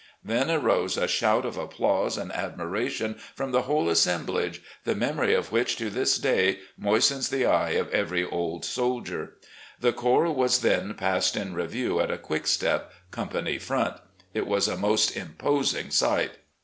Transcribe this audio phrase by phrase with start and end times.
[0.23, 5.51] Then arose a shout of applause and admiration from the entire assemblage, the memory of
[5.51, 9.35] which to this day moistens the eye of every old soldier.
[9.79, 13.97] The corps was then passed in review at a quick step, company front.
[14.33, 16.31] It was a most imposing sight.